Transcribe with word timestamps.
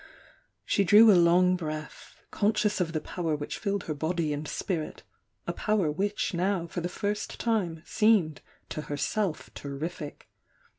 She 0.65 0.83
drew 0.83 1.11
a 1.11 1.13
long 1.13 1.55
breath, 1.55 2.15
conscious 2.31 2.81
of 2.81 2.91
the 2.91 3.01
power 3.01 3.35
which 3.35 3.59
filled 3.59 3.83
her 3.83 3.93
body 3.93 4.33
and 4.33 4.47
spirit,— 4.47 5.03
a 5.47 5.53
power 5.53 5.91
which 5.91 6.33
now 6.33 6.65
for 6.65 6.81
the 6.81 6.89
first 6.89 7.39
time 7.39 7.83
seemed 7.85 8.41
to 8.69 8.81
herself 8.81 9.51
terrific. 9.53 10.27